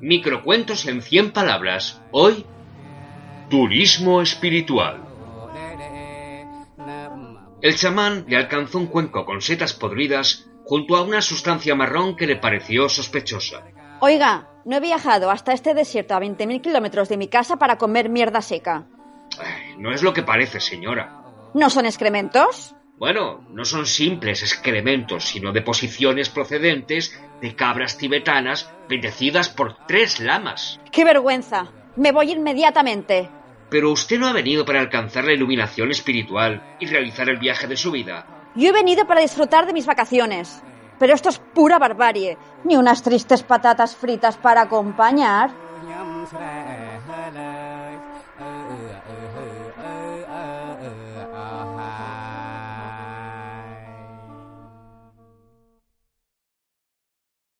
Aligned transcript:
Microcuentos 0.00 0.86
en 0.86 1.02
100 1.02 1.32
palabras. 1.32 2.00
Hoy, 2.10 2.46
turismo 3.48 4.22
espiritual. 4.22 5.02
El 7.60 7.76
chamán 7.76 8.24
le 8.26 8.36
alcanzó 8.36 8.78
un 8.78 8.86
cuenco 8.86 9.26
con 9.26 9.42
setas 9.42 9.74
podridas 9.74 10.48
junto 10.64 10.96
a 10.96 11.02
una 11.02 11.20
sustancia 11.20 11.74
marrón 11.74 12.16
que 12.16 12.26
le 12.26 12.36
pareció 12.36 12.88
sospechosa. 12.88 13.62
Oiga, 14.00 14.48
no 14.64 14.76
he 14.76 14.80
viajado 14.80 15.30
hasta 15.30 15.52
este 15.52 15.74
desierto 15.74 16.14
a 16.14 16.20
20.000 16.20 16.62
kilómetros 16.62 17.08
de 17.08 17.18
mi 17.18 17.28
casa 17.28 17.56
para 17.56 17.76
comer 17.76 18.08
mierda 18.08 18.40
seca. 18.40 18.86
Ay, 19.38 19.76
no 19.78 19.92
es 19.92 20.02
lo 20.02 20.14
que 20.14 20.22
parece, 20.22 20.60
señora. 20.60 21.22
¿No 21.52 21.68
son 21.68 21.84
excrementos? 21.84 22.74
Bueno, 23.00 23.40
no 23.48 23.64
son 23.64 23.86
simples 23.86 24.42
excrementos, 24.42 25.24
sino 25.24 25.52
deposiciones 25.52 26.28
procedentes 26.28 27.18
de 27.40 27.56
cabras 27.56 27.96
tibetanas 27.96 28.70
bendecidas 28.90 29.48
por 29.48 29.74
tres 29.86 30.20
lamas. 30.20 30.78
¡Qué 30.92 31.02
vergüenza! 31.02 31.68
Me 31.96 32.12
voy 32.12 32.32
inmediatamente. 32.32 33.30
Pero 33.70 33.90
usted 33.90 34.18
no 34.18 34.26
ha 34.26 34.34
venido 34.34 34.66
para 34.66 34.80
alcanzar 34.80 35.24
la 35.24 35.32
iluminación 35.32 35.90
espiritual 35.90 36.76
y 36.78 36.88
realizar 36.88 37.30
el 37.30 37.38
viaje 37.38 37.66
de 37.66 37.78
su 37.78 37.90
vida. 37.90 38.26
Yo 38.54 38.68
he 38.68 38.72
venido 38.72 39.06
para 39.06 39.22
disfrutar 39.22 39.64
de 39.64 39.72
mis 39.72 39.86
vacaciones. 39.86 40.62
Pero 40.98 41.14
esto 41.14 41.30
es 41.30 41.38
pura 41.38 41.78
barbarie. 41.78 42.36
Ni 42.64 42.76
unas 42.76 43.02
tristes 43.02 43.42
patatas 43.42 43.96
fritas 43.96 44.36
para 44.36 44.60
acompañar. 44.60 45.50